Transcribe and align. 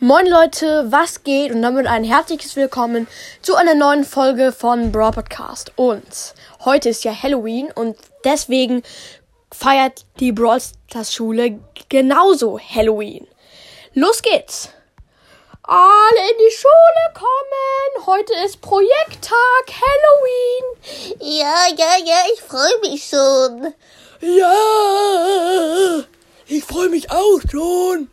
Moin 0.00 0.28
Leute, 0.28 0.86
was 0.92 1.24
geht? 1.24 1.50
Und 1.50 1.60
damit 1.60 1.88
ein 1.88 2.04
herzliches 2.04 2.54
Willkommen 2.54 3.08
zu 3.42 3.56
einer 3.56 3.74
neuen 3.74 4.04
Folge 4.04 4.52
von 4.52 4.92
Brawl 4.92 5.10
Podcast. 5.10 5.72
Und 5.74 6.34
heute 6.64 6.90
ist 6.90 7.02
ja 7.02 7.12
Halloween 7.12 7.72
und 7.72 7.96
deswegen 8.24 8.84
feiert 9.52 10.04
die 10.20 10.30
Brawl 10.30 10.60
Stars 10.60 11.12
Schule 11.12 11.58
genauso 11.88 12.60
Halloween. 12.60 13.26
Los 13.92 14.22
geht's! 14.22 14.68
Alle 15.64 16.30
in 16.30 16.36
die 16.46 16.54
Schule 16.54 17.14
kommen! 17.14 18.06
Heute 18.06 18.34
ist 18.46 18.60
Projekttag 18.60 19.64
Halloween! 19.66 21.18
Ja, 21.18 21.66
ja, 21.76 21.96
ja, 22.04 22.22
ich 22.32 22.40
freue 22.40 22.78
mich 22.82 23.04
schon. 23.04 23.74
Ja, 24.20 26.04
ich 26.46 26.62
freue 26.62 26.88
mich 26.88 27.10
auch 27.10 27.40
schon. 27.50 28.08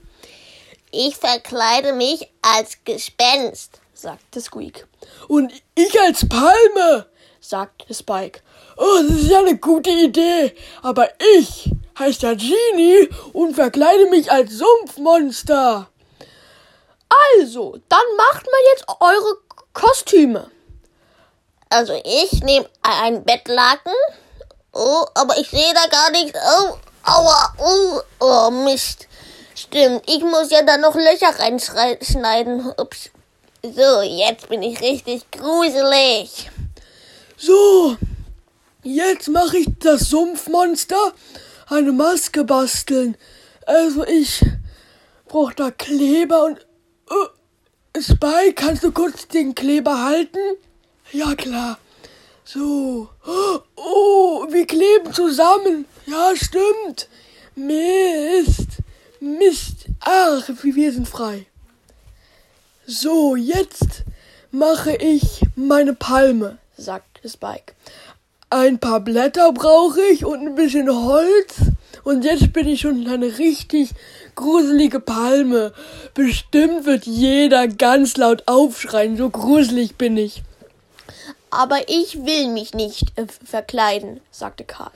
Ich 0.97 1.17
verkleide 1.17 1.91
mich 1.91 2.25
als 2.41 2.77
Gespenst. 2.85 3.81
sagte 3.93 4.39
Squeak. 4.39 4.87
Und 5.27 5.51
ich 5.75 5.99
als 5.99 6.25
Palme, 6.29 7.07
sagte 7.41 7.93
Spike. 7.93 8.39
Oh, 8.77 9.01
das 9.01 9.23
ist 9.23 9.29
ja 9.29 9.39
eine 9.39 9.57
gute 9.57 9.89
Idee. 9.89 10.55
Aber 10.83 11.09
ich 11.37 11.69
heiße 11.99 12.21
ja 12.21 12.33
Genie 12.33 13.09
und 13.33 13.55
verkleide 13.55 14.09
mich 14.09 14.31
als 14.31 14.53
Sumpfmonster. 14.53 15.89
Also, 17.33 17.77
dann 17.89 18.15
macht 18.15 18.45
mal 18.45 18.61
jetzt 18.73 18.85
eure 19.01 19.37
Kostüme. 19.73 20.49
Also 21.67 21.99
ich 22.05 22.41
nehme 22.41 22.69
ein 22.83 23.25
Bettlaken. 23.25 23.91
Oh, 24.71 25.05
aber 25.13 25.37
ich 25.39 25.49
sehe 25.49 25.73
da 25.73 25.87
gar 25.89 26.11
nichts. 26.11 26.39
Oh, 26.39 26.77
aua, 27.03 27.53
oh, 27.57 28.01
oh, 28.21 28.49
Mist. 28.49 29.09
Stimmt, 29.55 30.03
ich 30.07 30.21
muss 30.21 30.51
ja 30.51 30.63
da 30.63 30.77
noch 30.77 30.95
Löcher 30.95 31.39
reinschneiden. 31.39 32.73
Ups. 32.77 33.09
So, 33.63 34.01
jetzt 34.01 34.49
bin 34.49 34.61
ich 34.61 34.81
richtig 34.81 35.31
gruselig. 35.31 36.51
So, 37.37 37.95
jetzt 38.83 39.29
mache 39.29 39.57
ich 39.57 39.67
das 39.79 40.09
Sumpfmonster 40.09 41.13
eine 41.67 41.93
Maske 41.93 42.43
basteln. 42.43 43.17
Also 43.65 44.05
ich 44.05 44.41
brauche 45.27 45.55
da 45.55 45.71
Kleber 45.71 46.43
und... 46.43 46.59
Uh, 47.09 47.99
Spike, 47.99 48.55
kannst 48.55 48.83
du 48.83 48.91
kurz 48.91 49.27
den 49.29 49.55
Kleber 49.55 50.03
halten? 50.03 50.39
Ja, 51.13 51.33
klar. 51.33 51.79
So. 52.43 53.09
Oh, 53.75 54.45
wir 54.49 54.67
kleben 54.67 55.13
zusammen. 55.13 55.85
Ja, 56.05 56.33
stimmt. 56.35 57.07
Mist. 57.55 58.83
Mist. 59.25 59.87
Ach, 60.01 60.47
wir 60.61 60.91
sind 60.91 61.07
frei. 61.07 61.47
So, 62.85 63.35
jetzt 63.35 64.03
mache 64.51 64.95
ich 64.95 65.41
meine 65.55 65.95
Palme, 65.95 66.59
sagte 66.77 67.27
Spike. 67.27 67.73
Ein 68.51 68.77
paar 68.77 68.99
Blätter 68.99 69.51
brauche 69.51 69.99
ich 70.13 70.25
und 70.25 70.45
ein 70.45 70.53
bisschen 70.53 70.89
Holz. 70.89 71.55
Und 72.03 72.23
jetzt 72.23 72.53
bin 72.53 72.67
ich 72.67 72.81
schon 72.81 73.07
eine 73.07 73.39
richtig 73.39 73.89
gruselige 74.35 74.99
Palme. 74.99 75.73
Bestimmt 76.13 76.85
wird 76.85 77.07
jeder 77.07 77.67
ganz 77.67 78.17
laut 78.17 78.43
aufschreien, 78.45 79.17
so 79.17 79.31
gruselig 79.31 79.95
bin 79.95 80.17
ich. 80.17 80.43
Aber 81.49 81.89
ich 81.89 82.25
will 82.25 82.49
mich 82.49 82.75
nicht 82.75 83.17
äh, 83.17 83.25
verkleiden, 83.43 84.21
sagte 84.29 84.65
Karl. 84.65 84.91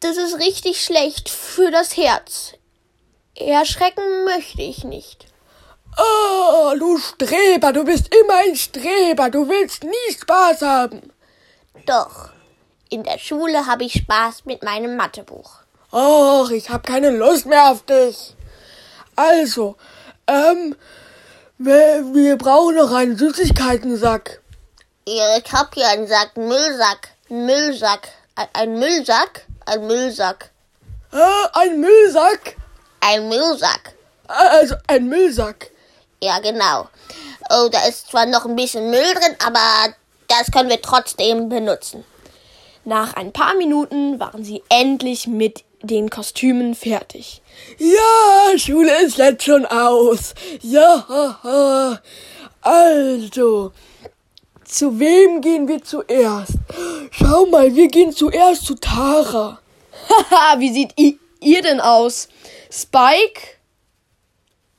Das 0.00 0.16
ist 0.16 0.38
richtig 0.38 0.80
schlecht 0.80 1.28
für 1.28 1.70
das 1.70 1.96
Herz. 1.96 2.52
Erschrecken 3.34 4.24
möchte 4.24 4.62
ich 4.62 4.84
nicht. 4.84 5.26
Oh, 5.96 6.74
du 6.78 6.98
Streber, 6.98 7.72
du 7.72 7.84
bist 7.84 8.14
immer 8.14 8.36
ein 8.46 8.54
Streber, 8.54 9.30
du 9.30 9.48
willst 9.48 9.82
nie 9.82 10.12
Spaß 10.12 10.62
haben. 10.62 11.12
Doch, 11.86 12.30
in 12.90 13.02
der 13.02 13.18
Schule 13.18 13.66
habe 13.66 13.84
ich 13.84 13.94
Spaß 13.94 14.44
mit 14.44 14.62
meinem 14.62 14.96
Mathebuch. 14.96 15.58
Och, 15.92 16.50
ich 16.50 16.70
habe 16.70 16.82
keine 16.82 17.10
Lust 17.10 17.46
mehr 17.46 17.70
auf 17.70 17.84
dich. 17.84 18.34
Also, 19.16 19.76
ähm, 20.28 20.76
wir, 21.58 22.04
wir 22.14 22.36
brauchen 22.36 22.76
noch 22.76 22.92
einen 22.92 23.16
Süßigkeitensack. 23.16 24.42
Ich 25.04 25.52
hab 25.52 25.74
hier 25.74 25.88
einen 25.88 26.06
Sack, 26.06 26.32
einen 26.36 26.48
Müllsack, 26.48 27.08
einen 27.30 27.46
Müllsack, 27.46 28.08
ein 28.52 28.78
Müllsack, 28.78 29.46
ein 29.68 29.86
Müllsack. 29.86 30.50
Äh, 31.12 31.48
ein 31.52 31.80
Müllsack? 31.80 32.56
Ein 33.00 33.28
Müllsack. 33.28 33.94
Also 34.26 34.74
ein 34.86 35.08
Müllsack. 35.08 35.70
Ja, 36.22 36.38
genau. 36.40 36.88
Oh, 37.50 37.68
da 37.70 37.86
ist 37.86 38.10
zwar 38.10 38.26
noch 38.26 38.44
ein 38.44 38.56
bisschen 38.56 38.90
Müll 38.90 39.14
drin, 39.14 39.36
aber 39.44 39.94
das 40.26 40.50
können 40.50 40.68
wir 40.68 40.82
trotzdem 40.82 41.48
benutzen. 41.48 42.04
Nach 42.84 43.14
ein 43.14 43.32
paar 43.32 43.54
Minuten 43.54 44.18
waren 44.18 44.44
sie 44.44 44.62
endlich 44.68 45.26
mit 45.26 45.64
den 45.82 46.10
Kostümen 46.10 46.74
fertig. 46.74 47.42
Ja, 47.78 48.58
Schule 48.58 49.02
ist 49.02 49.18
jetzt 49.18 49.44
schon 49.44 49.64
aus. 49.66 50.34
Ja, 50.60 52.00
also, 52.60 53.72
zu 54.68 54.98
wem 55.00 55.40
gehen 55.40 55.66
wir 55.68 55.82
zuerst? 55.82 56.54
Schau 57.10 57.46
mal, 57.46 57.74
wir 57.74 57.88
gehen 57.88 58.12
zuerst 58.12 58.66
zu 58.66 58.74
Tara. 58.74 59.60
Haha, 60.08 60.58
wie 60.60 60.72
sieht 60.72 60.94
ihr 61.40 61.62
denn 61.62 61.80
aus? 61.80 62.28
Spike? 62.70 63.40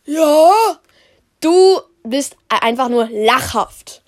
Ja? 0.06 0.52
Du 1.42 1.80
bist 2.04 2.36
einfach 2.50 2.90
nur 2.90 3.10
lachhaft. 3.12 4.02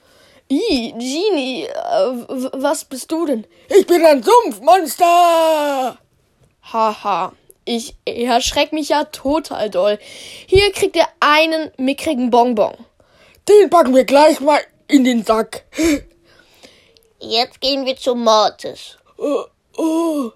I, 0.50 0.94
Genie, 0.98 1.64
äh, 1.64 2.52
was 2.54 2.84
bist 2.86 3.12
du 3.12 3.26
denn? 3.26 3.48
Ich 3.70 3.88
bin 3.88 4.06
ein 4.06 4.22
Sumpfmonster! 4.22 5.98
Haha, 6.74 7.32
ich 7.64 7.96
erschreck 8.06 8.74
mich 8.74 8.90
ja 8.90 9.06
total 9.06 9.70
doll. 9.70 9.98
Hier 10.48 10.72
kriegt 10.74 10.96
ihr 10.98 11.08
einen 11.22 11.72
mickrigen 11.78 12.30
Bonbon. 12.30 12.74
Den 13.48 13.70
packen 13.70 13.96
wir 13.96 14.04
gleich 14.04 14.42
mal 14.42 14.60
in 14.92 15.04
den 15.04 15.24
Sack. 15.24 15.64
Jetzt 17.20 17.62
gehen 17.62 17.86
wir 17.86 17.96
zu 17.96 18.16
Mortis. 18.16 18.98
Oh, 19.18 19.46
oh, 19.78 20.32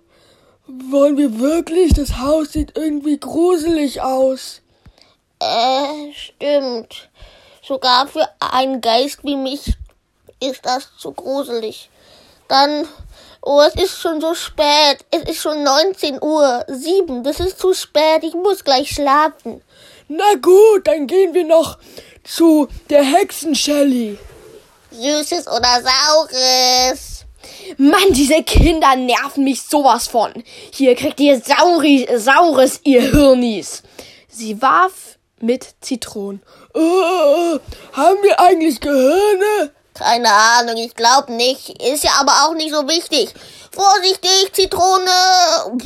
wollen 0.67 1.17
wir 1.17 1.39
wirklich? 1.39 1.93
Das 1.93 2.19
Haus 2.19 2.53
sieht 2.53 2.77
irgendwie 2.77 3.19
gruselig 3.19 4.01
aus. 4.01 4.61
Äh, 5.39 6.13
stimmt. 6.13 7.09
Sogar 7.61 8.07
für 8.07 8.27
einen 8.39 8.81
Geist 8.81 9.23
wie 9.23 9.35
mich 9.35 9.73
ist 10.39 10.65
das 10.65 10.89
zu 10.97 11.11
gruselig. 11.11 11.89
Dann, 12.47 12.87
oh, 13.41 13.61
es 13.61 13.75
ist 13.75 13.99
schon 13.99 14.21
so 14.21 14.35
spät. 14.35 15.03
Es 15.11 15.23
ist 15.23 15.41
schon 15.41 15.63
19 15.63 16.21
Uhr. 16.21 16.63
7. 16.67 17.23
Das 17.23 17.39
ist 17.39 17.59
zu 17.59 17.73
spät. 17.73 18.23
Ich 18.23 18.35
muss 18.35 18.63
gleich 18.63 18.91
schlafen. 18.91 19.61
Na 20.07 20.35
gut, 20.41 20.85
dann 20.85 21.07
gehen 21.07 21.33
wir 21.33 21.45
noch 21.45 21.79
zu 22.23 22.67
der 22.89 23.03
Hexen 23.03 23.55
Shelly. 23.55 24.19
Süßes 24.99 25.47
oder 25.47 25.81
Saures? 25.81 27.25
Mann, 27.77 28.11
diese 28.11 28.43
Kinder 28.43 28.95
nerven 28.95 29.43
mich 29.43 29.61
sowas 29.61 30.07
von. 30.07 30.31
Hier 30.71 30.95
kriegt 30.95 31.19
ihr 31.19 31.41
Sauri 31.41 32.07
Saures, 32.15 32.79
ihr 32.83 33.01
Hirnis. 33.01 33.83
Sie 34.29 34.61
warf 34.61 35.17
mit 35.39 35.75
Zitronen. 35.81 36.41
Uh, 36.73 37.59
haben 37.93 38.17
wir 38.23 38.39
eigentlich 38.39 38.79
Gehirne? 38.79 39.71
Keine 39.93 40.29
Ahnung, 40.29 40.77
ich 40.77 40.93
glaube 40.93 41.31
nicht. 41.33 41.81
Ist 41.81 42.03
ja 42.03 42.11
aber 42.19 42.31
auch 42.43 42.55
nicht 42.55 42.73
so 42.73 42.87
wichtig. 42.87 43.33
Vorsichtig, 43.71 44.51
Zitrone! 44.53 45.79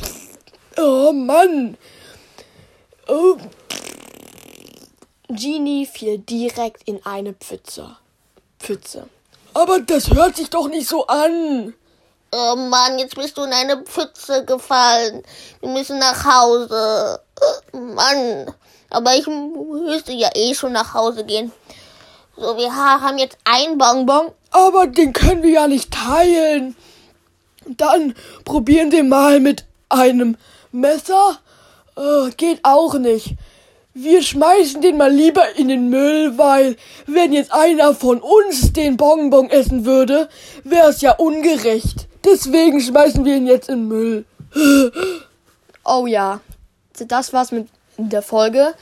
Oh 0.78 1.12
Mann! 1.12 1.78
Oh. 3.08 3.38
Genie 5.30 5.86
fiel 5.86 6.18
direkt 6.18 6.88
in 6.88 7.06
eine 7.06 7.34
Pfütze. 7.34 7.98
Pfütze. 8.60 9.08
Aber 9.54 9.80
das 9.80 10.12
hört 10.12 10.36
sich 10.36 10.50
doch 10.50 10.68
nicht 10.68 10.88
so 10.88 11.08
an. 11.08 11.74
Oh 12.32 12.56
Mann, 12.56 13.00
jetzt 13.00 13.16
bist 13.16 13.38
du 13.38 13.44
in 13.44 13.54
eine 13.54 13.82
Pfütze 13.84 14.46
gefallen. 14.46 15.24
Wir 15.62 15.70
müssen 15.70 15.98
nach 15.98 16.24
Hause. 16.24 17.20
Oh 17.74 17.78
Mann. 17.78 18.54
Aber 18.92 19.16
ich 19.16 19.26
müsste 19.28 20.14
ja 20.14 20.30
eh 20.36 20.54
schon 20.54 20.74
nach 20.74 20.94
Hause 20.94 21.24
gehen. 21.26 21.52
So, 22.38 22.58
wir 22.58 22.74
haben 22.74 23.18
jetzt 23.18 23.38
ein 23.46 23.78
Bonbon. 23.78 24.32
Aber 24.52 24.88
den 24.88 25.14
können 25.14 25.44
wir 25.44 25.52
ja 25.52 25.68
nicht 25.68 25.92
teilen. 25.92 26.76
Dann 27.66 28.16
probieren 28.46 28.92
wir 28.92 29.04
mal 29.04 29.40
mit 29.40 29.66
einem 29.90 30.38
Messer. 30.72 31.40
Oh, 31.96 32.30
geht 32.38 32.60
auch 32.64 32.94
nicht. 32.94 33.36
Wir 33.94 34.22
schmeißen 34.22 34.82
den 34.82 34.98
mal 34.98 35.12
lieber 35.12 35.56
in 35.56 35.68
den 35.68 35.90
Müll, 35.90 36.38
weil 36.38 36.76
wenn 37.08 37.34
jetzt 37.34 37.52
einer 37.52 37.96
von 37.96 38.22
uns 38.22 38.72
den 38.72 38.98
Bonbon 38.98 39.50
essen 39.50 39.84
würde, 39.84 40.30
wäre 40.64 40.90
es 40.90 41.02
ja 41.02 41.14
ungerecht. 41.14 42.08
Deswegen 42.24 42.80
schmeißen 42.80 43.26
wir 43.26 43.36
ihn 43.36 43.48
jetzt 43.48 43.70
in 43.70 43.80
den 43.80 43.88
Müll. 43.88 44.26
Oh 45.86 46.06
ja, 46.06 46.42
das 47.08 47.34
war's 47.34 47.52
mit 47.52 47.68
der 47.98 48.22
Folge. 48.22 48.76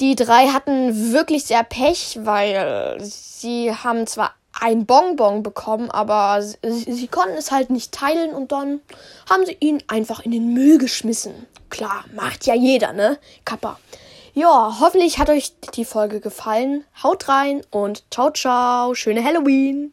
die 0.00 0.16
drei 0.16 0.48
hatten 0.48 1.12
wirklich 1.12 1.44
sehr 1.44 1.62
Pech, 1.62 2.18
weil 2.22 2.98
sie 3.00 3.72
haben 3.72 4.06
zwar 4.06 4.34
ein 4.60 4.86
Bonbon 4.86 5.42
bekommen, 5.42 5.90
aber 5.90 6.40
sie, 6.42 6.92
sie 6.92 7.08
konnten 7.08 7.36
es 7.36 7.50
halt 7.50 7.70
nicht 7.70 7.92
teilen 7.92 8.32
und 8.32 8.52
dann 8.52 8.80
haben 9.28 9.44
sie 9.46 9.56
ihn 9.58 9.82
einfach 9.88 10.20
in 10.20 10.30
den 10.30 10.52
Müll 10.52 10.78
geschmissen. 10.78 11.46
Klar, 11.70 12.04
macht 12.14 12.46
ja 12.46 12.54
jeder, 12.54 12.92
ne? 12.92 13.18
Kappa. 13.44 13.78
Ja, 14.34 14.76
hoffentlich 14.80 15.18
hat 15.18 15.28
euch 15.28 15.54
die 15.74 15.84
Folge 15.84 16.20
gefallen. 16.20 16.84
Haut 17.02 17.28
rein 17.28 17.62
und 17.70 18.04
ciao, 18.12 18.30
ciao. 18.30 18.94
Schöne 18.94 19.24
Halloween. 19.24 19.92